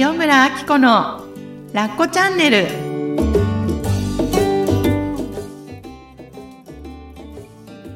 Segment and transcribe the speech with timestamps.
[0.00, 1.24] 塩村あき子の
[1.72, 2.66] ラッコチャンネル。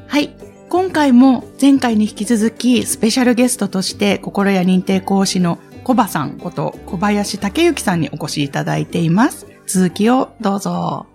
[0.09, 0.35] はい。
[0.67, 9.47] 今回も前回に引き続きスペシャルゲストとして心や認定講師のコバさんこと小林武之さんにお越しいただいています。
[9.65, 11.12] 続きをどうぞ。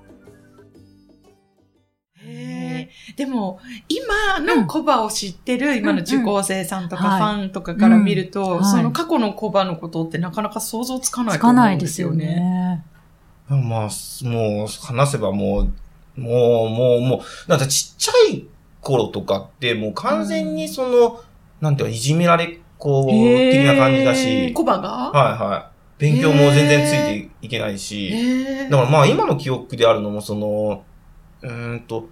[3.18, 3.58] でも、
[3.88, 12.24] 今のコバを知ってる、今の受講生さんとかファンとかから見ると、その過去のコバのことってなかなか想像つかないと思うんですよね。
[12.24, 14.30] つかないですよね。
[14.30, 18.46] まあ、もう、話せばもう、もう、もう、もう、なんかちっちゃい
[18.80, 21.20] 頃とかって、もう完全にその、
[21.60, 24.52] なんていうか、いじめられっ子的な感じだし。
[24.52, 25.10] コバが？
[25.10, 25.78] はいはい。
[25.98, 28.14] 勉強も全然ついていけないし。
[28.70, 30.84] だからまあ今の記憶であるのもその、
[31.42, 32.08] うんと、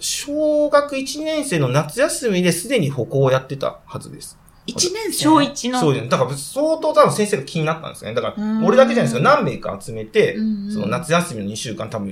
[0.00, 4.38] 小学1年生の夏休みですでに歩行をやってたはずです。
[4.66, 5.24] 1年生？
[5.24, 5.80] 小1の？
[5.80, 6.10] そうですね。
[6.10, 8.12] だから相当多分先生が気になったんですね。
[8.12, 10.36] だから、俺だけじゃないですか、何名か集めて、
[10.70, 12.10] その夏休みの2週間多分、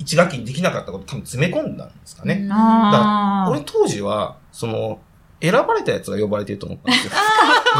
[0.00, 2.48] 1学期にできなかったこと多分詰め込んだんですかね。
[2.48, 4.98] だから俺当時は、その、
[5.40, 7.12] 選ばれたやつが呼ばれてると思ったんですよ。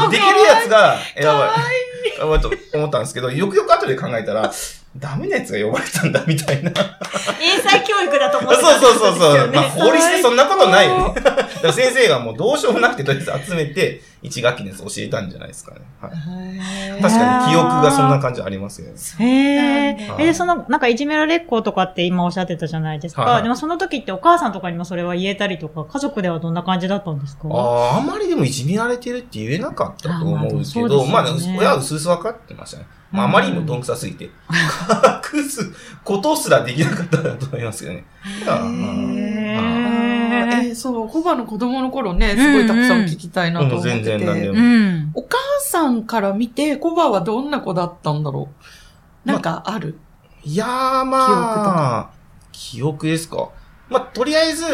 [0.09, 1.51] できるやつが選ばれ、
[2.17, 4.53] 選ばれと思ったんですけど、よくよく後で考えたら、
[4.97, 6.71] ダメなやつが呼ばれたんだ、みたいな。
[7.41, 9.51] 英才教育だと思ってそうそうそうそう。
[9.53, 11.21] まあ法律でそんなことないよね。
[11.21, 15.81] だから先生がもうどうしようもなくてとりあえず集めて、1学期のやつ教えたんじゃないですかね。
[15.99, 18.97] はい、確かに記憶がそんな感じありますよね。
[19.19, 20.27] へえ。
[20.29, 23.23] え、その、なんかいじめられっ子とかって今おっしゃってたじゃないですか。
[23.23, 27.49] はい、でもその時ってお母さんとかにもそれは言えたりとか、家族ではどんな感じだったんですか？
[27.51, 32.85] ああ、あんまりでもいじめられてるって言えなかったと思うんですけど、まあ、ね、親は薄々分かってましたね。
[33.15, 34.31] まあ、あまりにもどんくさすぎて、隠
[35.49, 35.71] す
[36.03, 38.05] ことすらできなかったと思いますけどね。
[40.37, 43.95] えー、そう、コバの子供の頃ね、すごいたくさん聞きたいなと思ってて。
[43.95, 45.11] うん、全然なんでも、うん。
[45.13, 48.49] お母さんから見て、コバはどんな子だったんだろ
[49.25, 49.27] う？
[49.27, 49.97] なんかある、
[50.43, 52.09] ま、いやー、まあ、
[52.51, 53.49] 記憶ですか。
[53.89, 54.65] まあ、とりあえず、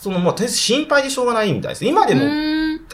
[0.00, 1.84] その、もう、とりあえず心配でしょうがないみたいです。
[1.84, 2.22] 今でも、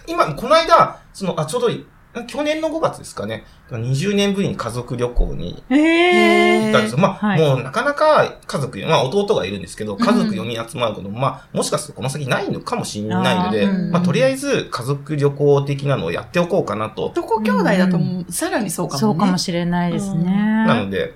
[0.07, 1.87] 今、この間、その、あ、ちょうどいい。
[2.23, 3.45] 去年の5月ですかね。
[3.71, 6.99] 20年ぶりに家族旅行に行ったんですよ。
[6.99, 17.07] まあ、はい、もうなかなか家族、まあ弟がいるんですけど、家族4人集まることも、まあ、もしかするとこの先ないのかもしれないので、まあ、とりあえず家族旅行的なのをやっておこうかなと。
[17.07, 17.99] 男兄弟だと、
[18.31, 19.01] さらにそうかもね。
[19.01, 20.25] そうかもしれないですね。
[20.25, 21.15] なので、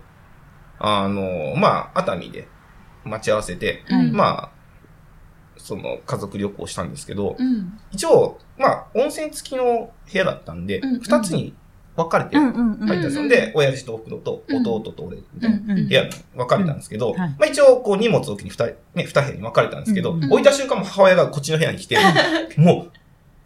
[0.81, 2.49] あの、まあ、熱海で
[3.05, 4.58] 待ち合わせて、まあ、
[5.59, 11.55] その家族旅行したんですけど、うん、一応、まあ、温泉付きの部屋だったんで、二、うん、つに
[11.97, 13.29] 分かれて入ったんですよ。
[13.29, 21.99] で、親父とおふくろと弟と俺みたいな部屋に分かれたんですけど、まあ一応、こう荷物置きに二、ね、二部屋に分かれたんですけど、置いた瞬間も母親がこっちの部屋に来て、
[22.57, 22.87] も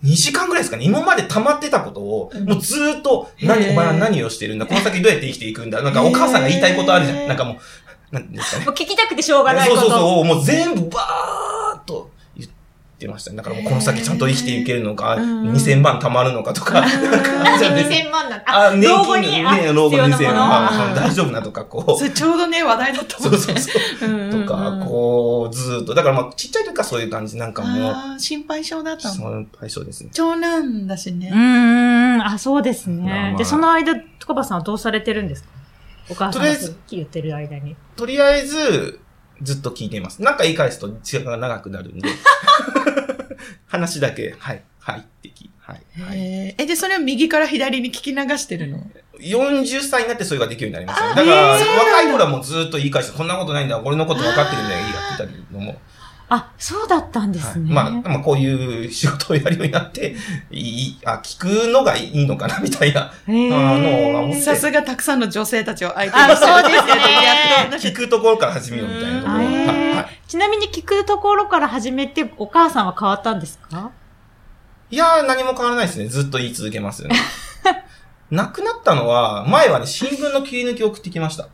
[0.03, 0.85] う、2時間ぐらいですかね。
[0.85, 4.67] 今まで溜まってたことを、もうずーっと、何、お前は何をしてるんだ？
[4.67, 5.81] この先どうやって生きていくんだ？
[5.81, 7.29] なんかお母さんが言いたいことあるじゃん。
[7.29, 8.67] なんかもう、なんですかね。
[8.67, 9.81] もう聞きたくてしょうがないこと。
[9.83, 10.25] そうそうそう。
[10.25, 11.52] もう全部バー
[13.03, 13.37] ってましたね。
[13.37, 16.81] だからもうこの先ちゃんと生きていけるのか、2000万貯まるのかとか。
[16.81, 20.95] なんで2000万なのあ、年金に、ね、老後2000万。
[20.95, 21.99] 大丈夫なとか、こう。
[21.99, 23.39] それちょうどね、話題だったもんね。
[23.39, 24.31] そうそうそう。
[24.31, 25.95] とか、こう、ずっと。
[25.95, 28.21] だからまあ、ちっちゃい時からそういう感じなんかもう。
[28.21, 30.11] 心配性だったの心配性ですね。
[30.13, 31.31] 長男だしね。
[31.33, 33.35] うん、あ、そうですね。
[33.37, 35.49] で、その間、トカバさんはどうされてるんですか？
[36.11, 36.49] お母さんが
[36.91, 37.77] 言ってる間に。
[37.97, 39.01] とりあえず、
[39.43, 40.23] ずっと聞いています。
[40.23, 42.09] なんか言い返すと時間が長くなるんで。
[43.67, 46.01] 話だけ、はい、はいって聞はい。
[46.01, 48.79] はい、え、で、それを右から左に聞き流してるの
[49.21, 51.15] ?40 歳になってそれができるようになりましたね。
[51.15, 55.02] だから、若い頃はもうずっと言い返して、こんなことないんだ、俺のこと分かってるんだよ、いいや。
[56.35, 57.75] あ、そうだったんですね。
[57.75, 60.17] はい、まあ、まあ、こういう仕事をやるようになって、
[60.51, 67.93] いい、あ、聞くのがいいのかな、みたいな、あの、さすがたくさんの女性たちを相手にしてそうですね。
[67.93, 69.39] 聞くところから始めようみたいなところ。
[69.39, 69.53] はい
[70.27, 73.91] ちなみに聞くところから始めて、お母さんは変わったんですか？
[74.91, 76.07] いやー、何も変わらないですね。
[76.07, 77.17] ずっと言い続けますよね。
[78.31, 81.49] 亡くなったのは、前はね、新聞の切り抜きを送ってきました。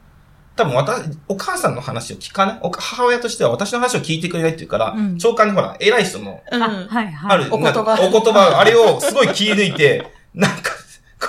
[0.58, 2.60] 多分私、お母さんの話を聞かない？
[2.60, 7.30] 母親としては私の話を聞いてくれないっていうから、うん、長官にほら、偉い人の、うん、あ、はいはい。
[7.30, 7.96] ある、お言葉。
[8.00, 10.72] お言葉、 あれをすごい切り抜いて、 なんか、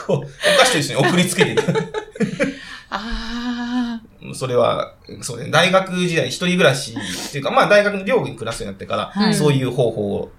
[0.07, 1.55] こう、お菓子と一緒に送りつけて
[2.89, 4.33] ああ。
[4.33, 10.31] それは、そうね、大学時代一人暮らしっていうか、まあ大学の寮に暮らすようになってから、はい、そういう方法を、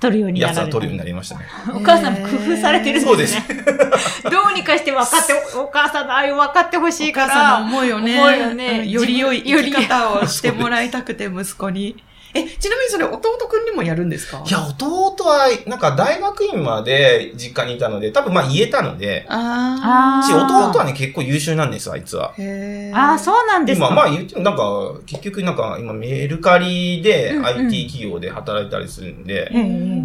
[0.00, 1.46] 取るようになやつは取るようになりましたね。
[1.74, 3.10] お母さんも工夫されてるんですね。
[3.10, 4.22] そうです。
[4.30, 7.26] どうにかして分かって、お母さんの愛を分かってほしいから。
[7.26, 8.20] お母さんの思いをね。
[8.20, 8.88] 思いをね。
[8.88, 11.96] より良い生き方をしてもらいたくて、息子に。
[12.38, 13.18] え、ちなみにそれ弟
[13.48, 14.42] くんにもやるんですか？
[14.46, 22.32] いや、弟は、なんか大学院まで実家にいたので、多分まあ言えたので、あし、弟はね、結構優秀なんですよ、あいつは。
[22.38, 23.86] へああ、そうなんですか。
[23.88, 24.62] 今、まあ言っても、なんか、
[25.06, 27.46] 結局なんか、今メルカリでうんうん。
[27.46, 29.56] IT 企業で働いたりするんで、へえ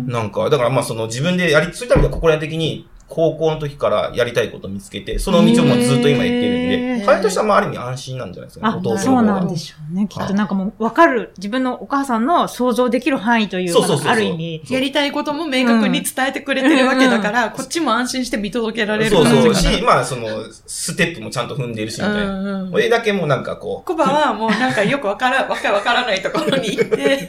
[0.07, 10.07] なんか、だからまあその自分でやり、そういった意味では心得的に、高校の時からやりたいことを見つけて、その道をもうずっと今言ってるんで、彼としてはまあある意味安心なんじゃないですかね、あ弟の、方そうがなんでしょうね。
[10.07, 14.63] きっとなんかもう分かる、自分のお母さんの想像できる範囲というか、そうそうそうそうある意味。
[14.69, 19.77] やりたいことも明確に伝えてくれてるわけだから、こっちも安心して見届けられるそうそう感じかな。
[19.77, 20.27] し、まあその、
[20.65, 22.39] ステップもちゃんと踏んでるし、みたいな。
[22.39, 27.27] うんうん俺だけもうなんかこコバはもうなんかよくわから、 わかわからないところに行って、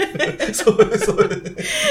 [0.50, 1.42] う、 そう、そう。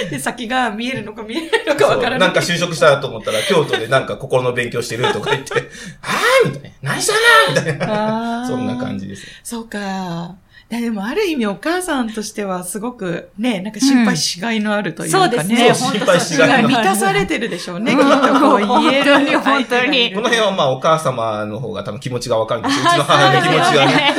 [0.10, 2.20] で、先が見えるのか見えないのかわからない。
[2.20, 5.54] なんか就職したと思ったら、京都でなんか心の勉強してるとか言って、
[6.02, 6.94] はぁみたいな。
[6.94, 7.14] 何した
[7.54, 8.48] なみたいな。
[8.48, 9.26] そんな感じです。
[9.44, 10.36] そうか。
[10.72, 15.36] いやでもある意味お母さんとしてはすごくね、なんか心配しがいのあるというかね。
[15.36, 15.76] そうですね。
[15.76, 18.06] 心配しがいの満たされてるでしょうね、きっと
[18.40, 19.14] こう言える。
[19.14, 22.84] 本当に本当にこの辺はまあお母様の方が多分気持ちがわかるんですよ。
[22.88, 24.16] うちの母の気持ちがね。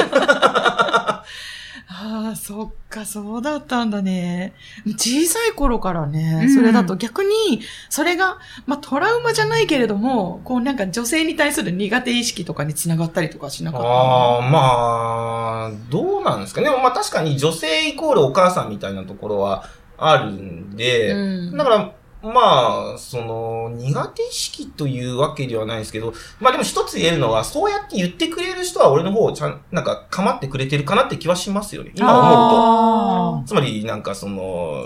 [2.20, 2.28] ね。
[2.28, 4.52] ああ、そっか、そうだったんだね。
[4.86, 16.68] 小さい頃からね、うんそれだと逆に、それが、まあトラウマじゃないけれども、こうなんか女性に対する苦手意識とかにつながったりとかしなかったああ、まあ、どうなんですかね。
[16.70, 19.64] まあ確かに女性イコールお母さんみたいなところは
[19.96, 21.92] あるんで、うんだから、
[22.22, 31.92] まあ、その、苦手意識というわけではないですけど、まあでも一つ言えるのは、そうやって言ってくれる人は俺の方をちゃん、なんか構ってくれてるかなって気はしますよね。
[31.94, 33.48] 今思うと。
[33.48, 34.84] つまり、なんかその、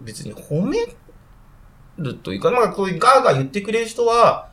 [0.00, 0.78] 別に褒め
[1.98, 4.48] るというか、まあこういうガーガー言ってくれる人は、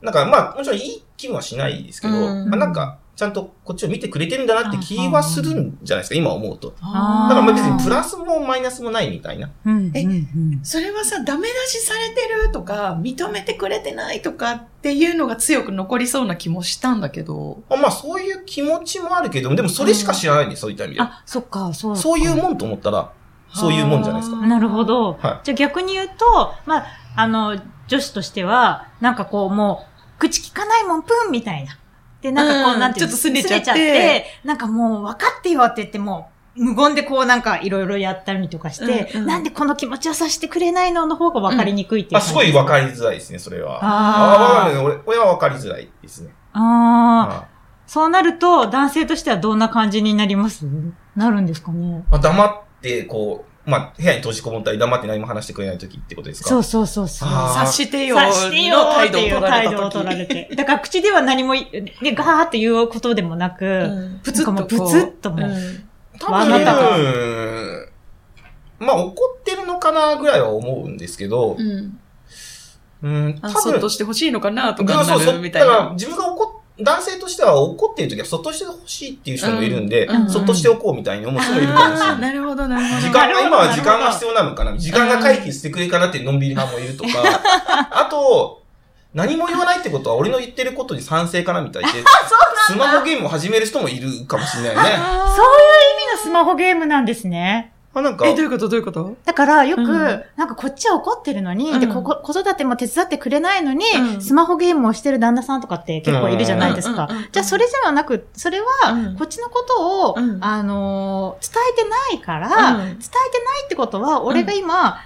[0.00, 6.68] なんかまあ、もちろんいい気はしないですけど、うんまあなんか、ちゃんとこっちを見てくれてるんだなって気はするんじゃないですか、今思うと。
[6.72, 9.50] だからまあ別にプラスもマイナスもないみたいな。
[9.64, 17.62] うんえうんうんそれはさ、ダメ出しされてるとか、認めてくれてないとかっていうのが強く残りそうな気もしたんだけど。
[17.70, 21.00] まあまあそういう気持ちもあるけど、でもそれしか知らないんで、そういった意味で。
[21.00, 21.96] あ、そっか、そう。
[21.96, 23.12] そういうもんと思ったら、
[23.54, 24.46] そういうもんじゃないですか。
[24.46, 25.14] なるほど。
[25.14, 26.86] はじゃあ逆に言うと、まあ、
[27.16, 27.58] あの、
[27.88, 29.86] 女子としては、なんかこう、も
[30.16, 31.78] う、口聞かないもん、ぷんみたいな。
[32.22, 34.24] で、なんかこう、うんなんていうのちょっと拗ねちゃって。
[34.44, 39.26] なんかもう、分かってよって言っても、無言でこうなんかいろいろやったりとかして、うんうん。
[39.26, 42.28] なんでこの気持ちをさせてくれないのの方が分かりにくいっていうあ、感じ。
[42.28, 43.78] すごい分かりづらいですね、それは。
[43.82, 44.70] あー。
[44.70, 46.30] あー俺俺は分かりづらいですね。
[46.54, 47.46] ああ、はい。
[47.86, 50.66] そうなると、男性としてはどんな感じになります？
[51.14, 52.04] なるんですかね？
[52.10, 56.48] まあ、黙って、こう、まあ、部屋に閉じこもったり黙って何も話してくれない時ってことですか？
[56.48, 57.28] そうそうそうそう。
[57.28, 60.28] 察してよ察してよの態度をっていう取られた態度を取られ時。
[60.48, 60.56] て。
[60.56, 63.68] だから口では何もい、ね、ガーって言うことでもなく、う
[64.16, 64.54] んプツッとこう。
[64.54, 65.50] なんかもうプツッともう
[68.78, 71.98] まあ、怒ってるのかなぐらいは思うんですけど、うん。
[73.02, 75.90] うん、あ、多分そっと、してほしいのかなとかなそうそう、るみたいだからな。
[75.94, 82.20] 自分が怒っ男性としては怒っている時はそっとしてほしいっていう人もいるんで、うんうんそっとしておこうみたいに思う人もいるかもしれない。
[82.20, 83.00] なるほど、なるほど。
[83.00, 84.76] 時間が、今は時間が必要なのかな？
[84.76, 87.10] 時間が回避してくれるかなっていうのんびり派もいるとか、
[87.90, 88.62] あと、
[89.14, 91.88] 何も言わないってことは俺の言ってることに賛成かなみたいで、
[92.66, 94.80] スマホゲームを始める人もいるかもしれないね。
[94.98, 97.72] あそういう意味のスマホゲームなんですね。
[97.98, 98.24] あなんか。
[98.26, 98.68] ーえ、どういうこと？
[98.68, 99.16] どういうこと？
[99.24, 99.88] だからよく、うん。
[100.36, 101.80] なんかこっちは怒ってるのに、うん。
[101.80, 104.20] でここ、子育ても手伝ってくれないのに、うん。
[104.20, 107.08] スマホゲームをしてる旦那さんとかって結構いるじゃないですか。
[107.32, 110.44] じゃあそれではなく、それはうん、こっちのことを、うん。
[110.44, 112.78] あのー伝えてないから、うん。
[112.78, 112.98] 伝えてない
[113.66, 114.98] ってことは、俺が今、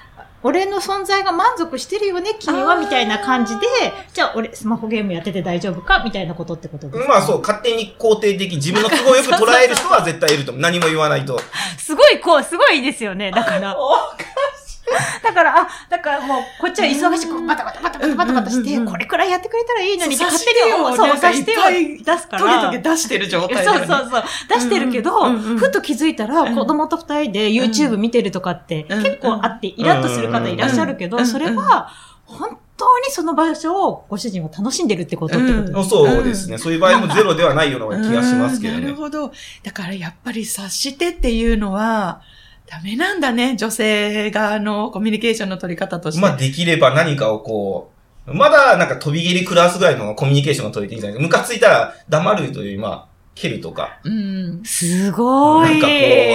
[0.42, 3.66] 俺の存在が満足してるよね、君は、みたいな感じで、
[4.12, 6.02] じゃあ俺、スマホゲームやってて大丈夫か？
[6.04, 7.08] みたいなことってことですか？
[7.08, 10.62] まあそう、勝手に肯定的、自分の都合よく捉える人は絶対いると思う。
[10.62, 11.38] 何も言わないと。
[11.78, 13.30] すごい、こう、すごいですよね。
[13.30, 13.76] だから。
[15.22, 22.42] だから、あ、だからもう、こっちは忙しく、バタバタバタバタバタバタして、これくらいやってくれたらいいのにって勝手に思う、そう、察してよさしてよなんかいっぱい出すから。
[22.42, 24.24] トゲトゲ出してる状態そうそうそう。
[24.48, 26.54] 出してるけど、ふと気づいたら、うん。
[26.54, 29.02] 子供と二人で YouTube 見てるとかって、うん。
[29.02, 31.90] 結構あって、イラッとする方いらっしゃるけど、それは、
[32.24, 35.72] 本当にその場所をご主人は楽しんでるってことってこと。
[35.72, 35.88] です。
[35.90, 36.58] そうですね。
[36.58, 38.78] そういう場合もゼロではないような気がしますけどね。
[38.78, 38.84] うん。
[38.84, 39.32] なるほど。
[39.62, 42.22] だからやっぱり察してっていうのは、
[42.70, 43.56] ダメなんだね。
[43.56, 46.20] 女性側のコミュニケーションの取り方として。
[46.20, 47.90] まあできれば何かをこ
[48.28, 51.38] う、まだなんか飛び蹴りクラスぐらいのコミュニケーションが取れていいんじゃないですか。
[51.38, 54.62] ムカついたら黙るというまあ、蹴るとか、うん。
[54.64, 55.68] すごい。
[55.68, 55.92] なんかこ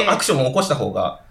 [0.10, 1.22] う、アクションを起こした方が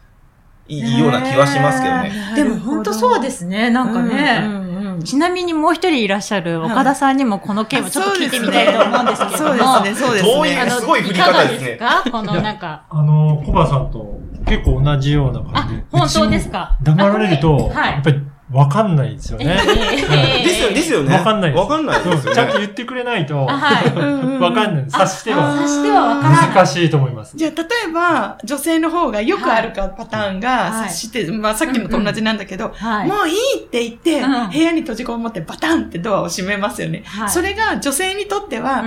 [0.69, 2.33] いいような気はしますけどね。
[2.35, 3.69] でも本当そうですね。
[3.69, 4.41] なんかね。
[4.43, 9.75] うんうんうんちなみにもう一人いらっしゃる岡田さんにもこの件をちょっと聞いてみたいと思うんですけれども。
[9.75, 10.33] そうですね、そうですね。
[10.35, 12.11] どういうすごい振りかが方ですねですか？
[12.11, 12.85] このなんか。
[12.91, 15.85] あの、コバさんと結結構同じような感じで。
[15.91, 16.77] 本当ですか？
[16.83, 18.21] 黙られると、やっぱり
[18.55, 19.59] わかんないですよね。
[20.45, 21.17] ですよ、ですよね。
[21.17, 21.61] わかんないです。
[21.61, 24.85] わかんないですよちゃんと言ってくれないと、わかんない。
[24.87, 25.55] 察しては。
[25.55, 26.55] 察してはわからない。
[26.55, 27.37] 難しいと思います。
[27.37, 32.75] じゃあ、例えば、女性の方がよくあるかパターンが、察して、まあさっきのと同じなんだけど、も
[33.25, 37.03] ういいって言って、部屋に閉じこもってバタンってドアを閉めますよね。
[37.29, 38.85] それが女性にとっては、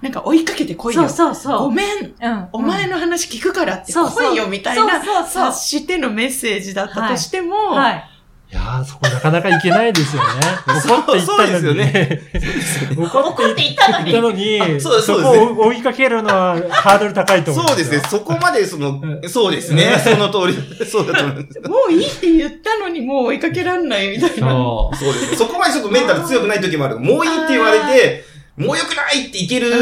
[0.00, 1.06] なんか追いかけてこいよ。
[1.10, 1.58] そうそうそう。
[1.64, 2.14] ごめん。
[2.52, 8.04] お前の話聞くからって来いよみたいな、察してのメッセージだったとしても、はい
[8.52, 10.28] いやー、そこなかなかいけないですよね。
[10.84, 11.78] 怒っていったのに。
[11.78, 12.20] ね、
[12.98, 14.12] 怒っていったのに。
[14.20, 17.68] のに、そそこを追いかけるのはハードル高いと思う。
[17.68, 18.02] そうですね。
[18.10, 19.96] そこまでその、そうですね。
[20.02, 20.84] その通り。
[20.84, 21.60] そうだと思います。
[21.68, 24.50] もういいって言ったのにもう追いかけらんないみたいな。
[24.50, 24.96] そう。
[24.96, 25.36] そうですね。
[25.36, 26.98] そこまでちょっとメンタル強くない時もある。
[26.98, 28.24] もういいって言われて、
[28.56, 29.72] もう良くないっていける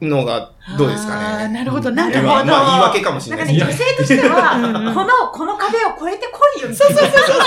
[0.00, 1.24] のが、どうですかね。
[1.44, 2.26] あなるほど、なるほど。
[2.26, 3.64] まあ、言い訳かもしれないですね。
[3.66, 4.52] 女性としては、
[4.94, 7.00] この、この壁を越えてこいよ、みたいな。
[7.00, 7.38] そうそうそうそう。
[7.38, 7.44] こ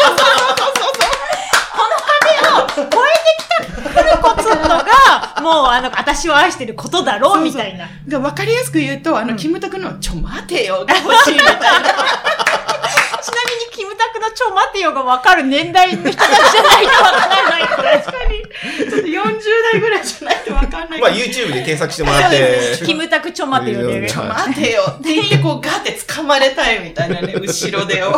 [1.88, 8.20] の壁を越えてきた、来ることが、もう、あの、私を愛してることだろう、みたいな。
[8.20, 11.62] わかりやすく言うと、あの、キムタクの、ちょ、待てよ、が欲しい、みたいな。
[11.62, 17.50] ちなみに、キムタクのちょ待てよが分かる年代の人たちじゃないと分からない。
[17.67, 18.89] 確かに。
[18.89, 19.39] ちょっと40
[19.73, 21.01] 代ぐらいじゃないと分かんない。
[21.01, 22.79] まあ YouTube で検索してもらって。
[22.85, 24.09] キムタクちょ待てよで。
[24.09, 28.11] ちょ待てよって言ってこうガって掴まれたいみたいなね、後ろでを。
[28.11, 28.17] め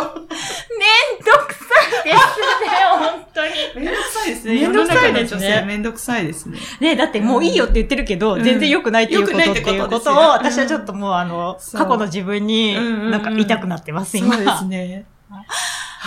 [1.24, 1.64] どくさ
[2.02, 3.50] いですね、本当に。
[3.76, 4.54] めんどくさいですね。
[4.54, 5.64] めんどくさいですね。
[5.66, 6.58] めんどくさいですね。
[6.80, 12.74] ねだってもういいよって言ってるけど、全然良くないっていうことっていうことを、私はちょっともうあの、過去の自分に
[13.10, 14.34] なんか痛くなってます、今。
[14.34, 15.06] そうですね。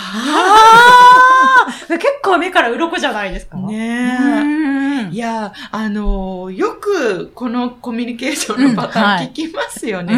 [0.00, 1.37] あ
[1.88, 5.14] 結構目から鱗じゃないですかねえ。
[5.14, 10.14] いや、あの、よくこのコミュニケーションのパターン聞きますよね。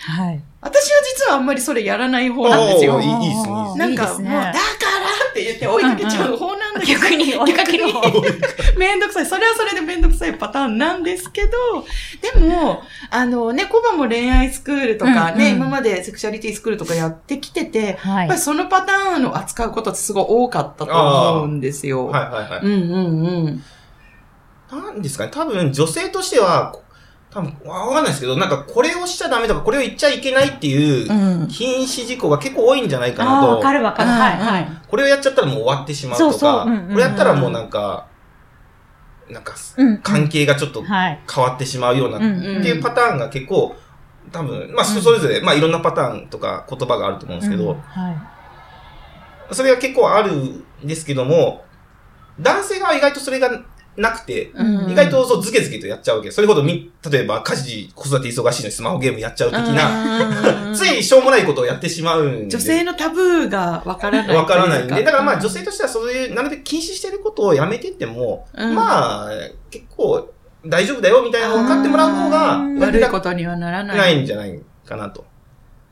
[0.00, 0.40] はい。
[0.62, 3.00] 私は実はあんまりそれやらない方なんですよ。
[3.00, 3.74] いいですね。
[3.76, 4.52] なんか、もう、だから
[5.30, 7.00] って言って追いかけちゃう方なんだけど。
[7.00, 8.02] 逆に追いかける方。
[8.76, 9.26] めんどくさい。
[9.26, 11.50] それはそれでめんどくさいパターンなんですけど、
[12.20, 22.08] でも、あのね、コバも恋愛スクールとかね、今までセクシャリティスクールとかやってきてて、やっぱりそのパターンを扱うことってすごい多かったと思うんですよ。
[22.08, 22.60] はいはいはい。
[22.60, 22.84] うんうん
[23.46, 23.64] うん。
[24.70, 26.74] なんですかね、多分女性としては、
[27.30, 31.06] 多分、わかんないですけど、なんかこれをしちゃダメとか、これを言っちゃいけないっていう、
[31.48, 33.56] 禁止事項が結構多いんじゃないかなと。
[33.56, 34.10] わ、かるわかる。
[34.10, 34.68] はいはい。
[34.88, 36.88] これをやっちゃったらもう終わってしまうとか、そうそう。
[36.90, 38.06] これやったらもうなんか、
[39.30, 39.54] なんか、
[40.02, 43.76] 関係がちょっと変わってしまうような、っていうパターンが結構、
[44.32, 47.76] 多分、まあ、それぞれ、まあ、いろんなパターンとか言葉があると思うんですけど、
[49.52, 51.64] それが結構あるんですけども、
[52.40, 53.50] 男性が意外とそれが
[53.96, 54.52] なくて、
[54.88, 56.30] 意外とそうズケズケとやっちゃうわけ。
[56.30, 62.48] それほどみ、例えば家事、子育て忙しいのにスマホゲームやっちゃう的な、ついしょうもないことをやってしまうんで。
[62.48, 64.36] 女性のタブーがわからない。
[64.36, 65.02] わからないんで。
[65.02, 69.30] だからまあ女性としてはそういう、なるべく禁止してることをやめてっても、まあ、
[69.70, 70.32] 結構
[70.66, 73.96] 大丈夫だよみたいなのを分かってもらう方が、悪いことにはならない。
[73.96, 75.24] ないんじゃないかなと。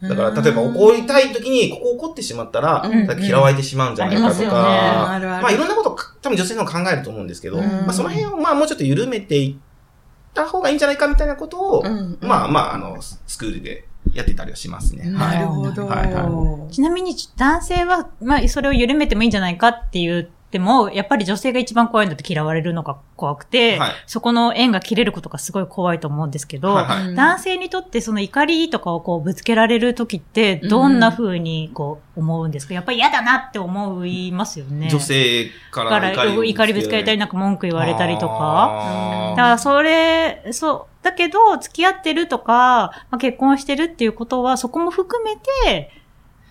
[0.00, 2.88] だから、例えば怒りたい時に、ここ怒ってしまったら、
[3.21, 11.83] 嫌われてしまうんじゃないかとか、まあいろんなこと多分女性の考えると思うんですけど、まあその辺をまあもうちょっと緩めていった方がいいんじゃないかみたいなことを、
[12.21, 15.11] まあまあ、あの、スクールでやってたりはしますね。
[15.11, 15.87] なるほど。
[15.87, 16.12] はい。
[16.12, 34.88] はい、ちなみに男性は、まあそれを緩めてもいいんじゃないかっていうでも、やっぱり女性が一番怖いんだって嫌われるのが怖くて、はい、そこの縁が切れることがすごい怖いと思うんですけど、はいはい、男性にとってその怒りとかをこうぶつけられる時って、どんな風にこう思うんですか、やっぱり嫌だなって思いますよね。
[34.88, 39.35] 女性から怒り怒りぶつけられたり、なんか文句言われたりとか。
[39.37, 45.90] だからそれ、そう、だけど、付き合ってるとか、まあ、結婚してるっていうことは、そこも含めて、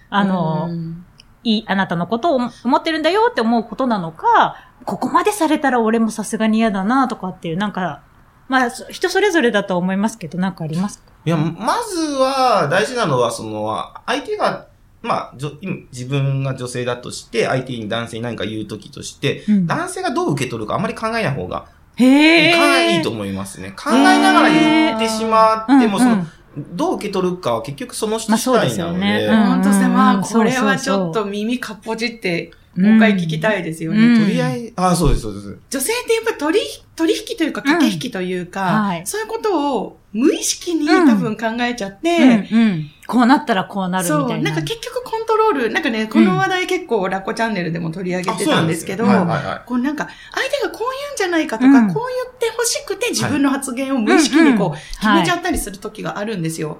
[0.10, 0.70] あの、
[1.48, 8.02] いい、あなたのことを思ってるんだよって思うことなのか、ここまでされたら俺もさすがに嫌だなとかっていう、なんか、
[8.50, 11.12] まあ、人それぞれだと思いますけど、なんかありますか？
[11.26, 14.68] いや、まずは、大事なのは、その、相手が、
[15.02, 15.34] まあ、
[15.92, 23.72] 自分が女性だとして、相手に男性に何か言うときとして、うん、男性がどう受け取るかあまり考えない方が、へいいと思いますね。
[23.72, 26.26] 考えながら言ってしまっても、その、
[26.74, 29.00] どう受け取るかは結局その人次第なので。
[29.00, 29.88] まあ、ね、本当ですね。
[29.88, 34.20] まあ、これはちょっと耳かっぽじって、もう一回聞きたいですよね。
[34.20, 35.58] とりあえず、あ、そうです、そうです。
[35.70, 36.66] 女性ってやっぱり取り、
[36.96, 42.92] 取引というか駆け引きというか、はい、そういうことを無意識に多分考えちゃって、うんうん。
[43.08, 44.28] こうなったらこうなるみたいな。
[44.28, 56.80] そう、なんか結局コントロール、なんかね、この話題結構ラッコチャンネルでも取り上げてたんですけど、こうなんか相手がこう言うんじゃないかとか、うん、こう言って欲しくて自分の発言を無意識にこう決めちゃったりする時があるんですよ。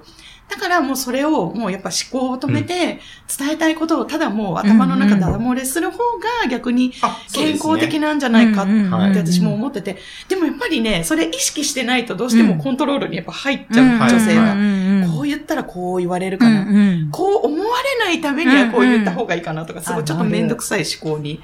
[0.50, 3.00] だからもうそれをもうやっぱ思考を止めて、
[3.38, 6.94] 伝えたいことをただもう頭の中だだ漏れする方が逆に
[7.34, 8.72] 健康的なんじゃないかって
[9.20, 9.98] 私も思ってて、
[10.30, 14.56] でもやっぱりね、それ意識してないとどうしてもコントロールにやっぱ入っちゃう、女性は。
[15.14, 16.66] こう言ったらこう言われるかな。
[17.12, 21.42] こう思われないためにはこう言った方がいいかなとか、すごいちょっとめんどくさい思考に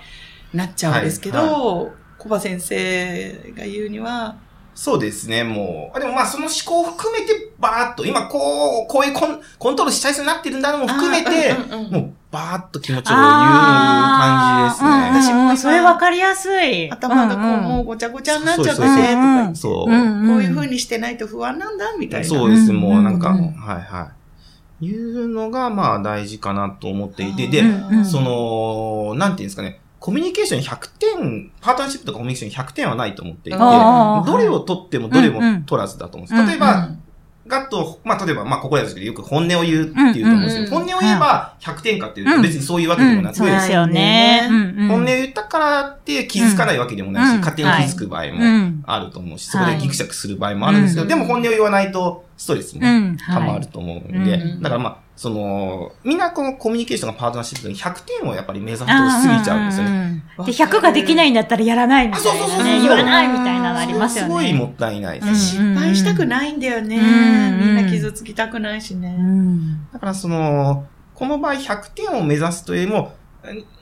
[0.53, 4.37] なっちゃうんですけど、小葉先生が言うには、
[4.75, 5.99] そうですね、もう。
[5.99, 14.89] でもまあその思考を含めて、バーっと、今こう、こういうコンコントロールしちゃいそうになってるんだのも含めて、もうバーっと気持ちを言う感じですね。
[15.21, 16.91] 私もそれわかりやすい。
[16.91, 19.85] 頭がこう、もうごちゃごちゃになっちゃってね、とかそう。
[19.85, 19.93] こう
[20.43, 22.27] いう風にしてないと不安なんだ、みたいな。
[22.27, 24.11] そうです、もうなんか、はいは
[24.81, 24.85] い。
[24.85, 27.63] いうのが、まあ大事かなと思っていて、で、
[28.03, 36.49] その、なんていうんですかね、コミュニケーション100点、パートナーシップとかコミュニケーション100点はないと思っていて、どれを取ってもどれも取らずだと思うんです。
[36.49, 36.89] 例えば、
[37.47, 44.49] ガッと、まあ、例えば、まあ、ここですけど、よく本音を言うっていうと思うんですけど、本音を言えば100点かっていうと別にそういうわけでもなくて、そうですよね。
[44.89, 48.39] 本音を言ったからって気づかないわけでもないし、勝手に気づく場合も
[48.85, 52.81] あると思うし、そこでギクシャクする場合もあるんですけど、でも本音を言わないとストレスも
[53.17, 60.23] たまると思うんで、だからまあ、その、みんなこのコミュニケーションがパートナーシップに100点をやっぱり目指すと過ぎちゃうんですよね。
[60.39, 62.39] で、100ができないんだったらやらないみたいな、ね。
[62.39, 64.29] そうそうそう言わないみたいなのありますよね。
[64.29, 65.51] すごいもったいないです。
[65.51, 66.97] 失敗したくないんだよね。
[66.97, 69.15] みんな傷つきたくないしね。
[69.93, 73.13] だからその、この場合100点を目指すというよりも、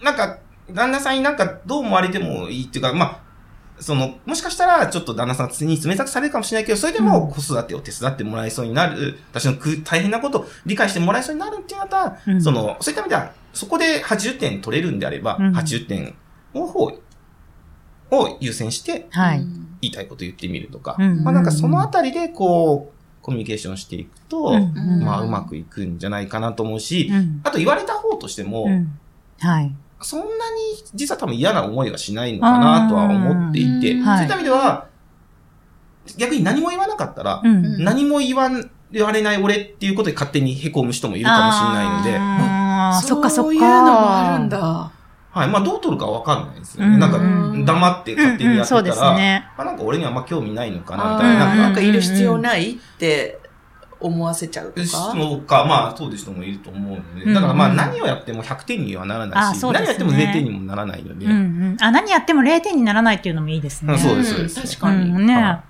[0.03, 3.19] なんか、旦那さんになんかどう思われてもいいっていうか、まあ、
[3.81, 16.15] その、もしかしたら、ちょっと旦那さんに冷たくされるかもしれないけど、それでも子育てを手伝ってもらえそうになる、私の大変なことを理解してもらえそうになるっていうのは、うん、その、そういった意味では、そこで80点取れるんであれば、うん、80点
[16.53, 16.99] を方
[18.11, 19.39] を優先して、はい。
[19.81, 27.11] 言いたいこと言ってみるとか、まあなんかそのあたりで、こう、コミュニケーションしていくと、まあうまくいくんじゃないかなと思うし、
[27.43, 28.67] あと言われた方としても、
[29.39, 29.75] はい。
[30.01, 30.29] そんなに
[30.93, 34.87] 実は多分嫌な思いはしないのかなとは思っていて、そういった意味では、
[36.17, 38.49] 逆に何も言わなかったら、何も言わ
[38.91, 43.45] 言われない俺っていうことで勝手に凹む人もいるかもしれないので、あそっかそっか。
[43.45, 44.91] そういうのもあるんだ。
[45.31, 45.47] はい。
[45.47, 46.97] まあ、どう取るかわかんないですよね。
[46.97, 47.17] なんか、
[47.65, 51.55] 黙って勝手にやってたら、うんうんそうね、あなんか俺にはあんま興味ないのかな、みたいな。
[51.55, 53.39] なんかいる必要ないって
[54.01, 54.87] 思わせちゃうとか？
[54.87, 57.33] そうか、まあ、そういう人もいると思うので。
[57.33, 61.77] だからまあ、何をやっても100点にはならないし、ね、何やっても0点にもならないので、うんうん。
[61.79, 63.97] あ、何やっても0点にならないっていうのもいいですね。
[63.97, 64.77] そうです、そうです。
[64.77, 65.09] 確かに。
[65.09, 65.61] うん、ね。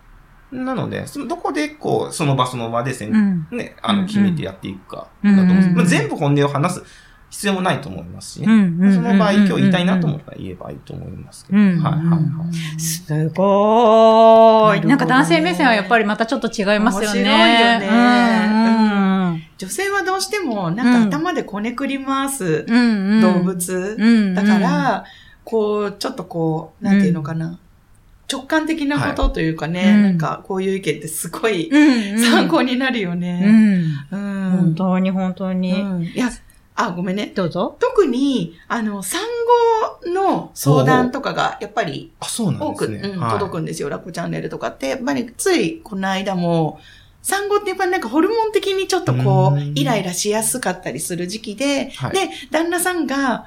[0.51, 5.89] なので、そのどこで、こう、その場その場でせん、ね、あの、決めてやっていくか、だと思うんです。
[5.89, 6.83] 全部本音を話す
[7.31, 8.45] 必要もないと思いますしね。
[8.93, 11.57] その場合、今日言いたいなと思ったら言えばいいと思いますけど。
[11.57, 12.19] はいはいは
[12.77, 12.79] い。
[12.79, 14.85] すごーい。
[14.85, 17.23] なんか男性目線はやっぱりまたちょっと違いますよね。
[17.23, 19.49] 面白いよね。
[19.57, 24.33] 女性はどうしても、なんか頭でこねくり回す動物。
[24.35, 25.05] だから、
[25.45, 27.57] こう、ちょっとこう、なんていうのかな。
[28.31, 31.69] 直感的なことというかね、はい、なんかこういう意見ってすごい
[32.17, 33.43] 参考になるよね。
[34.11, 34.45] うん。
[34.45, 35.81] うん、本当に本当に。
[35.81, 36.29] うん、いや、
[36.75, 37.31] あ、ごめんね。
[37.35, 37.77] どうぞ。
[37.79, 39.21] 特に、あの、産
[40.03, 44.89] 後の相談とかが、やっぱり、多く、ね、うん、届くんですよ、ラッコチャンネルとかって。
[44.89, 46.79] やっぱり、つい、この間も、
[47.21, 53.45] 産後ってやっぱりなんかホルモン的にちょっとこう、イライラしやすかったりする時期で、はい、で、旦那さんが、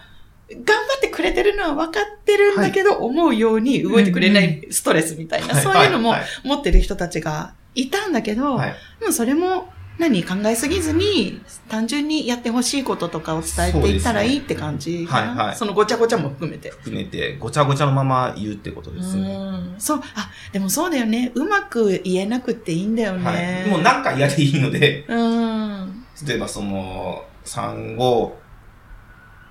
[0.50, 15.28] 頑張ってくれてるのは分かってるんだけど、はい、思うように動いてくれないストレスみたいな、そういうのも持ってる人たちがいたんだけど、はい、もうそれも何考えすぎずに、単純にやってほしいこととかを伝えていったらいいって感じかな。
[15.28, 15.56] はいはい。
[15.56, 16.70] そのごちゃごちゃも含めて。
[16.70, 19.34] 含めて、ごちゃごちゃのまま言うってことですね。
[19.34, 19.74] うん。
[19.78, 21.30] そう、あ、でもそうだよね。
[21.34, 23.64] うまく言えなくていいんだよね。
[23.64, 23.70] はい。
[23.70, 26.04] もうなんか嫌でいいので、うん。
[26.26, 28.38] 例えばその、産後、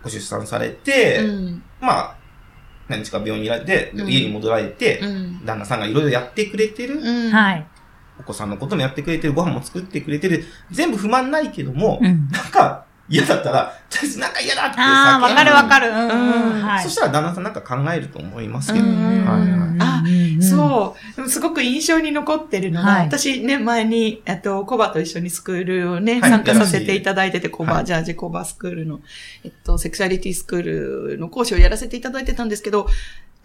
[0.03, 2.15] ご出産されて、うん、まあ、
[2.89, 6.99] 何日か病院にいられて、うん、家に戻られて、うん、旦那さんがいろいろやってくれてる、
[7.31, 7.65] はい。
[8.19, 15.89] お子さんのこともやってくれてる、ご飯も作ってくれてる、全部不満ないけども、うん、なんか、嫌だったら、とりあえずなんか嫌だってああ、わかるわかる。
[15.89, 16.61] うん。
[16.61, 16.83] はい。
[16.83, 19.77] そしたら旦那さんなんか考えると思いますけど、はいはい。
[19.79, 20.03] あ、
[20.41, 21.29] そう。
[21.29, 29.01] すごく印象に残ってるのが、はい、私ね、前に、えっと、コバと一緒にスクールをね、参加させていただいてて、コバ、ジャージコバスクールの、
[29.43, 32.87] えっと、セクシャリティスクールの講師をやらせていただいてたんですけど、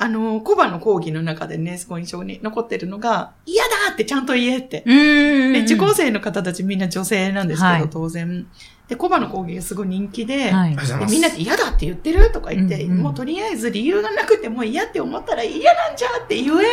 [0.01, 4.83] あの、コバの講義の中でね、すごい印象に残ってるのが、嫌だってちゃんと言えって。
[4.87, 8.47] で、受講生の方たちみんな女性なんですけど、はい、当然。
[8.87, 16.65] で、コバの講義がすごい人気で、はい、でみんな嫌だって言ってるとか言って、うんうん、もうとりあえず理由がなくても嫌って思ったら嫌なんじゃって言え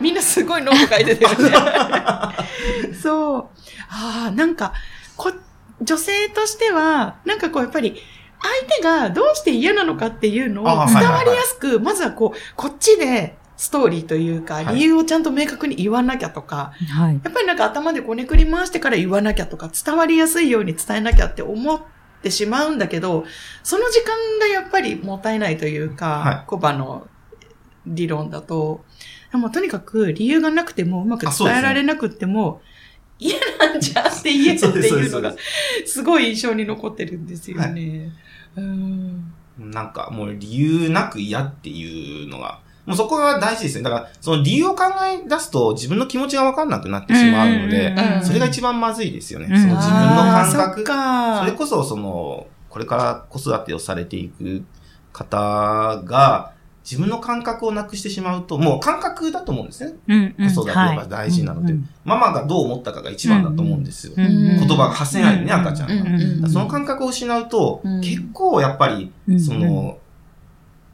[0.00, 2.94] みんなすごいノート書いてたよね。
[3.00, 3.46] そう。
[3.88, 4.72] ああ、なんか、
[5.16, 5.32] こっ
[5.80, 7.96] 女性としては、なんかこうやっぱり、
[8.40, 10.74] 相手がどうして嫌なのかっていうのを伝
[11.10, 21.80] わりやすく、まずはこう、こっちでストーリーというか、理由をちゃんと明確に言わなきゃとか、はい、やっぱりなんか頭でこねくり回してから言わなきゃとか、伝わりやすいように伝えなきゃって思っ
[22.22, 23.24] てしまうんだけど、
[23.64, 27.08] その時間がやっぱりもったいないというか、はい、コバの
[27.86, 28.84] 理論だと、
[29.32, 32.62] でもとにかく理由がなくてもうまく伝えられなくても、
[33.18, 35.34] 嫌なんじゃって言えるっていうのが、
[35.84, 37.62] すごい印象に残ってるんですよね。
[37.64, 38.12] はい、
[38.58, 43.82] うんなんかもう理由なく嫌っていうのが、もうそこが大事ですね。
[43.82, 49.46] だから、その理由を考え出すと自分の気持ちがわかんなくなってしまうので、それが一番まずいですよね。
[49.46, 50.84] その自分の感覚。
[51.40, 54.64] それこそ、その、これから子育てをされていく
[55.12, 56.52] 方が、
[56.88, 59.92] 自分の感覚をなくしてしまうと、もう感覚だと思うんですね。
[60.08, 64.14] うんうん、子育てが大事なので、はいうんうん、ママがどう思ったかが一番だと思うんですよ。
[64.16, 66.50] うんうん、言葉が発せないね、赤ちゃんが、うんうん。
[66.50, 69.98] その感覚を失うと、結構やっぱり、その、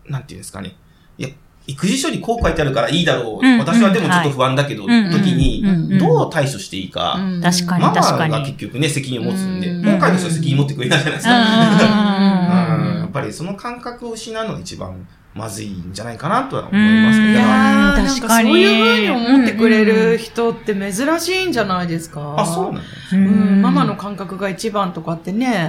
[0.09, 0.74] なんていうんですかね。
[1.16, 1.28] いや、
[1.68, 3.59] 育児書にこう書いてあるからいいだろう。
[3.61, 4.88] 私はでもちょっと不安だけど、時
[5.35, 5.62] に、
[6.00, 7.20] どう対処していいか。
[7.40, 8.33] 確かに、確かに。
[8.33, 11.35] ママが結局ね、責任を持つんで、今回の人は責任持ってくれないじゃないですか。
[11.35, 17.33] やっぱりその感覚を失うのが一番まずいんじゃないかなとは思いますけど。
[17.33, 18.51] いや確かに。
[18.51, 22.37] そういうふうに思ってくれる人って珍しいんじゃないですか。
[22.38, 23.61] あ、そうなんですうん。
[23.61, 25.66] ママの感覚が一番とかってね、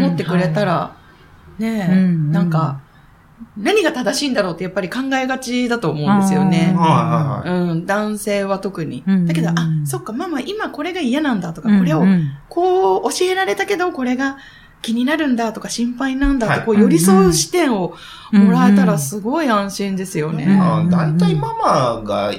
[0.00, 0.96] 思ってくれたら、
[1.58, 1.86] ね
[2.30, 2.80] なんか、
[3.56, 6.74] 何が正しいんだろうってやっぱり考えがちだと思うんですよね。
[7.44, 9.04] うん、男性は特に。
[9.26, 12.02] だけど、あ、そっか、ママ今これが嫌なんだとか、これを
[12.48, 14.38] こう教えられたけど、これが
[14.86, 17.96] 気になるんだとか心配なんだと、こう寄り添う視点を
[18.30, 20.46] もらえたらすごい安心ですよね。
[20.88, 22.32] 大体ママが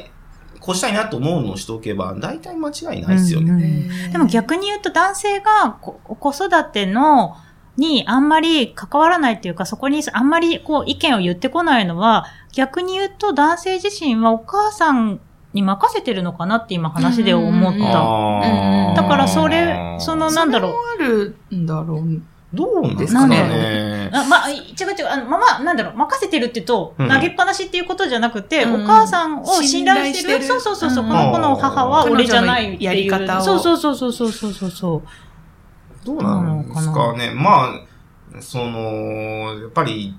[0.62, 3.90] こうしたいなと思うのをしておけば、大体間違いないですよね。
[4.14, 7.36] でも逆に言うと男性が子育ての
[7.76, 15.20] にあんまり関わらないっていうか、そこにあんまりこう意見を言ってこないのは、逆に言うと男性自身はお母さん
[15.54, 19.02] に任せてるのかなって今話で思った。
[19.02, 20.74] だからそれ、そのなんだろう。
[20.98, 22.22] それあるんだろう。
[22.54, 24.10] どうですかね。
[24.14, 24.62] あまあ、違う
[24.98, 25.08] 違う。
[25.10, 30.46] あの、まま、なんだろう、任せてるって言うと、投げっぱなしっていうことじゃなくて、お母さんを信頼してる。
[30.46, 32.84] そうそうそうそう、この子の母は俺じゃないっていう。
[32.84, 33.42] やり方を。
[33.42, 36.06] そうそうそうそうそうそうそう。
[36.06, 37.32] どうなんですかね。
[37.32, 40.16] まあ、その、やっぱり、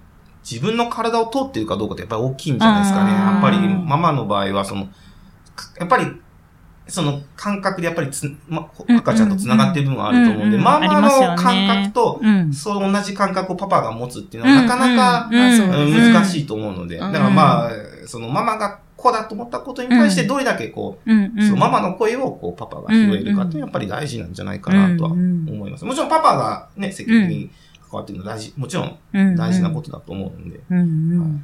[0.49, 3.13] 自分の体を通っているかどうかってやっぱり大きいんじゃないですかね。
[3.13, 4.89] やっぱり、ママの場合は、その、
[5.79, 6.05] やっぱり、
[6.89, 12.21] その感覚でやっぱりつ、ま、赤ちゃんと繋がってる部分はあると思うんで、ママの感覚と、
[12.53, 17.71] そう同じ感覚をパパが持つっていうのはなかなか難しいと思うので、だからまあ、
[18.07, 21.11] そのママが子だと思ったことに対してどれだけこう、
[21.43, 25.85] そのママの声をこうパパが拾えるかってやっぱり大事なんじゃないかなとは思います。
[25.85, 27.51] もちろんパパがね、責任に
[27.91, 28.99] 関わっているのは大事、もちろん
[29.37, 30.59] 大事なことだと思うんで。
[30.59, 31.41] 確かに。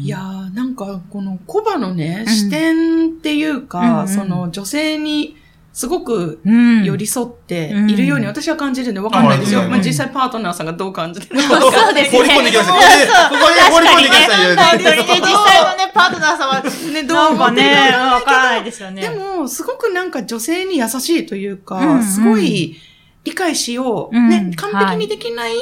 [0.00, 5.36] いやー、なんか、このコバのね、視点っていうか、その女性に、
[5.72, 9.62] すごく寄り添っているように私は感じるんでわかんないですよ。
[9.70, 11.60] まあ実際パートナーさんがどう感じてるのか。
[11.72, 12.18] そうですね。
[12.18, 13.30] 放り込んできました。
[13.30, 14.36] ここで、放り込んできました。
[14.36, 19.00] 実際のね、パートナーさんはね、どう思ってるのかわからないですよね。
[19.00, 22.76] でも、すごくなんか女性に優しいというか、すごい
[23.24, 24.20] 理解しよう。
[24.20, 25.54] ね、完璧にできない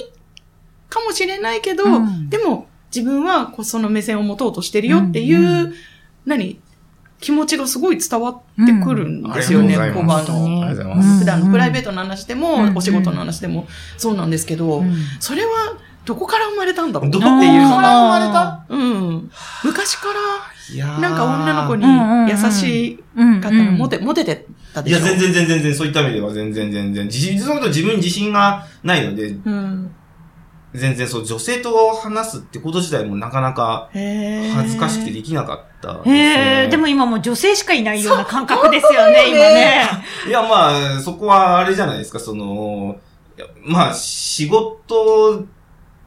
[0.89, 1.85] かもしれないけど、
[2.29, 5.75] でも、自分はこうその目線を持とうとしてるよっていう、うんうん、
[6.27, 6.61] 何？
[7.21, 10.75] 気持ちがすごい伝わってくるんですよね、うん、コバの。
[11.19, 15.77] 普段のプライベートの話でも、うん、お仕事の話でもそうなんですけど、うん、それは
[16.07, 17.09] どこから生まれたんだろう？
[17.11, 17.23] っていう。
[17.23, 18.65] どこから生まれた？
[18.71, 19.31] うん。
[19.65, 20.07] 昔か
[20.75, 21.85] ら、なんか女の子に
[22.31, 24.99] 優しい方がモテ、モテてたでしょ？
[24.99, 27.05] いや、全然全然全然、そういった意味では全然全然。
[27.05, 29.95] 自信、そのこと自分に自信がないので、うん
[30.73, 36.65] 全然そう、女性と話すってこと自体もなかなか恥ずかしくてできなかったです、ね。
[36.65, 39.89] へでも今もう女性しかいないような感覚ですよね、今ね。
[40.29, 42.97] いや、まあ、そこはあれじゃないですか、その、
[43.65, 45.47] まあ、仕事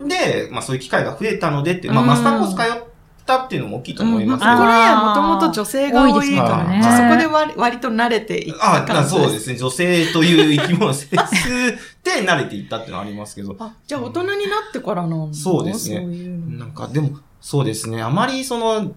[0.08, 2.84] で、まあそういう機会が増えたのでって、まあマスターコース通っ
[3.26, 4.58] たっていうのも大きいと思いますけど。
[4.58, 6.84] これはもともと女性が多いからね。
[6.84, 9.56] そこで割割と慣れていったあそうですね。
[9.56, 13.56] 女性という生き物性質で慣れていったってのはありますけど。
[13.60, 16.06] あ、じゃあ大人になってからなんそうですね。
[16.58, 18.02] なんかでも、そうですね。
[18.02, 18.94] あまりその、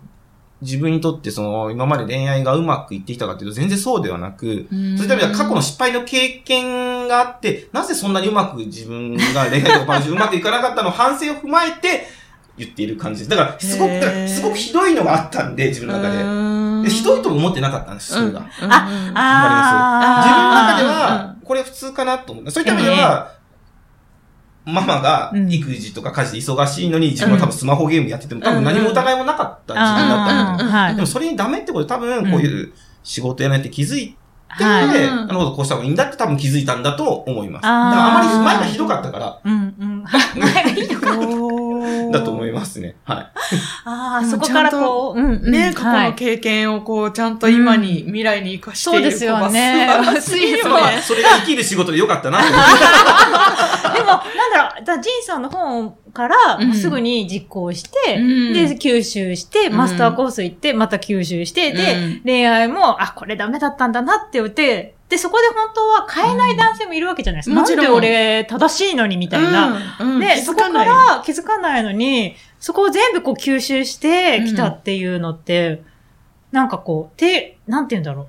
[0.63, 12.07] 自分にとってその、今まで恋愛がうまくいってきたかっていうと全然そうではなく、そういった意味では過去の失敗の経験があって、なぜそんなにうまく自分が恋愛とかうまくいかなかったの反省を踏まえて、
[12.59, 13.31] 言っている感じです。
[13.31, 16.66] だから、すごく、すごくひどいのがあったんで、自分の中で。
[16.91, 18.41] ひどいとも思ってなかったんです、それが。
[18.41, 18.77] あ、あ、わ
[19.43, 20.27] かります。
[20.27, 22.51] 自分の中では、これ普通かなと思う。
[22.51, 23.33] そういった意味では、
[24.65, 30.95] ママが育児とか家事で忙しいのに、自分は多分スマホゲームやってても、多分何も疑いもなかった時間だったの。
[30.97, 32.73] でもそれにダメってこと多分こういう
[33.05, 34.17] 仕事やらないって気づい
[34.59, 37.67] て、はい、なるほど、こうした方がいいんだって多分気づいたんだと思います。
[37.67, 39.41] あまり前がひどかったから。
[39.45, 40.05] うんうん。
[40.37, 41.27] 前がひどかった。
[42.11, 42.46] だと思います
[42.81, 42.97] ね。
[43.05, 43.33] はい。
[43.85, 49.03] ああ、そこからこう、うん、ね、過去の経験をこう、ちゃんと今に、未来に生かしている。
[49.03, 49.89] そうですよね。
[50.21, 52.43] それそれが生きる仕事でよかったな。
[52.43, 52.57] でも、
[54.07, 56.37] なんだろう、だジンさんの本から
[56.75, 67.55] すぐに実行して、うん、で、吸収して、マスターコース行って、また吸収して、で、恋愛も、あ、これダメだったんだなって言って、で、そこで本当は変えない男性もいるわけじゃないですか。
[67.55, 69.79] なんで俺正しいのにみたいな。
[70.19, 75.83] で、そこから気づかないのに、そこを全部こう吸収してきたっていうのって、
[76.53, 78.27] なんかこう、て、なんて言うんだろう。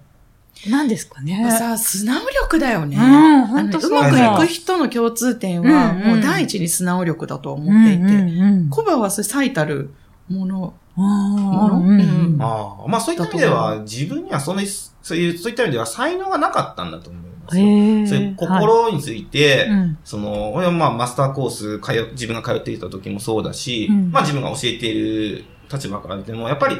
[0.70, 1.52] 何ですかね。
[1.52, 2.98] さ、素直力だよね。
[2.98, 9.92] うん、本当うまくいく人の共通点は、もう第一に素直力だと思っていて、コバはそれ最たる
[10.30, 10.74] もの。
[10.98, 17.66] ああ、まあそういった意味では、自分にはそんなに、そういう、そういった意味では才能がなかったんだと思いますよ。
[18.08, 24.94] そういう心について、はい、その、俺はまあマスターコース通、自分が通っていた時もそうだし、うん、まあ自分が教えてい
[25.38, 26.80] る立場から見ても、やっぱり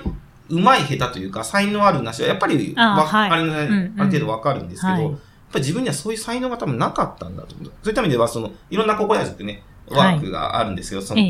[0.50, 5.20] うまい下手というか、才能あるなしは、やっぱり、あ,、はい、あれ、ねある程度わかるんですけど、はい、やっぱ
[5.56, 7.68] り自分にはそういう才能が多分なかったんだと思う。
[7.68, 11.22] そういった意味では、その、いろんな心やってね、ワークがあるんですけど、その、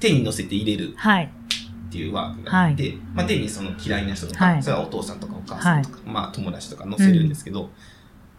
[0.00, 0.94] 手に乗せて入れる。
[0.94, 7.68] っていうワークがあって、まあ、手にその嫌いな人とか、それはお父さんとかお母さんとか、まあ友達とか乗せるんですけど、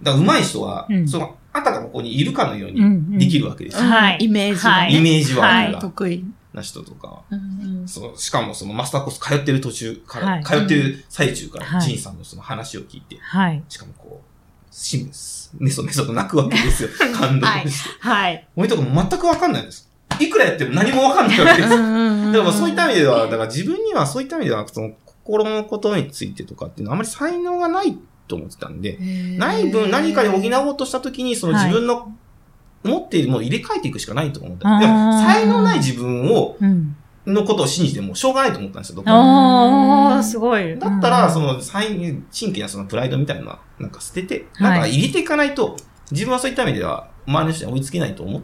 [0.04, 3.84] だから上手い人は、その、あたかここにいるかのようにできるわけですよ。
[3.84, 4.18] はい。
[4.22, 4.98] イメージ。
[4.98, 5.82] イメージワークが。
[5.82, 6.26] 得意。
[6.54, 14.98] な人とか、うんそしかもそのマスターコース通ってる途中から、はい、通ってる最中から、ジンさんのその話を聞いて、はい、しかもこう、し
[15.60, 16.89] メソメソと泣くわけですよ。
[17.13, 17.89] 感動して。
[18.00, 18.48] はい。
[18.56, 19.89] 俺とかも全くわかんないです。
[20.20, 21.70] いくらやっても何もわかんないわけです。
[21.70, 28.97] だからそういった意味では、だから自分にはそういった意味では、その心のことについてとかっていうのはあまり才能がないと思ってたんで、
[29.38, 32.13] ない分何かに補おうとしたときに、その自分の
[32.83, 34.79] 持っているものを入れ替えていくしかないと思った。
[34.79, 36.57] でも、才能ない自分を、
[37.25, 40.77] のことを信じてもしょうがないと思ったんですよ、どこああ、すごい。
[40.77, 45.77] だったら、その、真剣なそのプライドみたいなのは、なんか捨てて、なんか入れていかないと、
[46.12, 48.41] 自分はそういった意味では、周りの人に追いつけないと思っ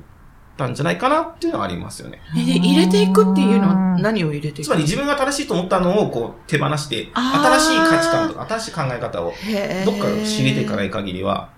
[0.60, 2.22] たんじゃないかなっていうのはありますよね。
[2.38, 4.64] え、入れていくっていうのは何を入れていく？
[4.66, 9.34] つまり自分が正しいと思ったのをこう手放して、新しい価値観とか新しい考え方を
[9.86, 11.50] どっか知れていかない限りは、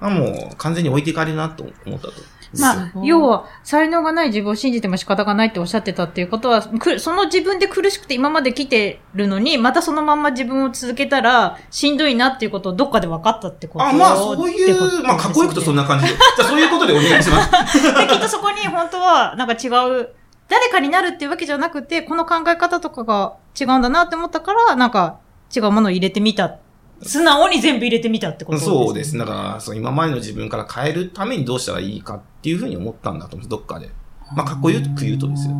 [0.00, 2.14] あもう完全に置いていかれるなと思ったと。
[2.58, 6.62] まあ、要は、才能がない自分を信じても仕方がないっておっしゃってたっていうことは、
[6.98, 16.10] その自分で苦しくて今まで来てるのに、またそのまんま自分を続けたら、しんどいなっていうことをどっかで分かったってことあ、まあ、そういう、まあ、かっこよくとそんな感じで。
[16.10, 17.82] じゃあ、そういうことでお願いします。
[17.82, 20.08] で、きっとそこに本当は、なんか違う、
[20.48, 25.20] 誰かになるっていうわけじゃなくて、この考え方とかが違うんだなって思ったから、なんか
[25.54, 26.58] 違うものを入れてみた
[27.02, 28.76] 素直に全部入れてみたってことですね。
[28.76, 29.18] そうです。
[29.18, 33.90] だから、そう今までの自分から変えるためにどうしたらいいかっていうふうに思ったんだと思うどっかで。
[34.34, 35.54] まあ、かっこよく言うとですよ。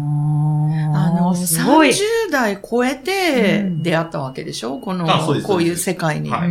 [0.94, 5.07] あの、30代超えて出会ったわけでしょ、うん、この、
[5.44, 6.31] こういう世界に。
[6.31, 6.50] はい、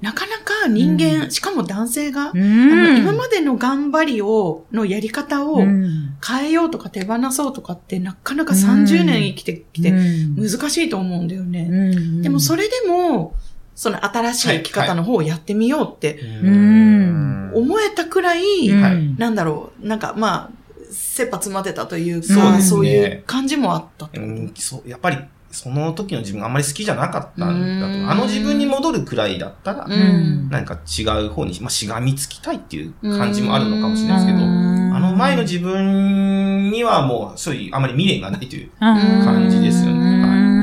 [0.00, 11.92] なかなか人間、うん、しかも男性が、うん、今までの頑張りを、のやり方を変えようとか手放そうとかって、なかなか30年生きてきて難しいと思うんだよね。
[12.22, 13.34] でもそれでも、
[13.78, 18.68] その新しい生き方の方をやってみようって、思えたくらい、
[19.16, 25.18] なんだろう、なんかまあ、切羽詰まってたというか、そういう感じもあったうん、そうやっぱり、
[25.52, 28.10] その時の自分があんまり好きじゃなかったんだと。
[28.10, 40.57] あの自分に戻るくらいだったら、何か違う方に、まあ、しがみつきたいっていう感じもあるのかもしれないですけど、あの前の自分にはもう、そういうあまり未練がないという感じですよね。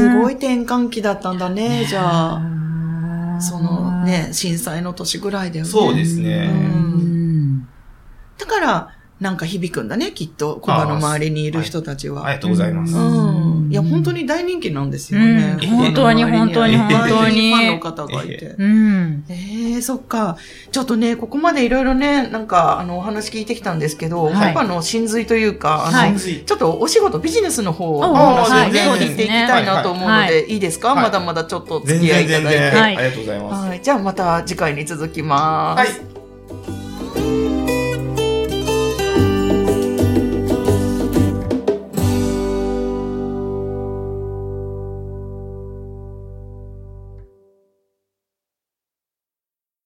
[0.00, 3.40] すごい転換期だったんだね、じゃあ。
[3.40, 5.70] そのね、震災の年ぐらいだよね。
[5.70, 6.50] そうですね。
[8.38, 10.56] だから、なんか響くんだね、きっと。
[10.62, 12.24] コバの周りにいる人たちは。
[12.26, 12.96] ありがとうございます。
[12.96, 13.68] うん。
[13.70, 15.58] いや、本当に大人気なんですよね。
[15.68, 17.52] 本当に、本当に、本当に。
[17.54, 18.54] ファンの方がいて。
[18.58, 19.24] うん。
[19.28, 20.38] ええ、そっか。
[20.72, 30.94] ちょっとね、ここまでいろいろね、なんか、あの、お話聞いてきたんですけど、コバの真髄というか、あの、ちょっとお仕事、ビジネスの方を、お話をね、聞いていきたいなと思うので、いいですか？
[30.94, 32.58] まだまだちょっと付き合いいただいて。
[32.58, 33.68] ありがとうございます。
[33.68, 33.80] はい。
[33.82, 36.00] じゃあまた次回に続きます。
[36.00, 36.19] はい。